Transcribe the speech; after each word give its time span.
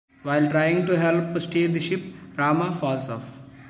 While 0.23 0.49
trying 0.49 0.87
to 0.87 0.97
help 0.97 1.39
steer 1.39 1.67
the 1.67 1.79
ship, 1.79 2.01
Rhama 2.35 2.73
falls 2.75 3.07
off. 3.07 3.39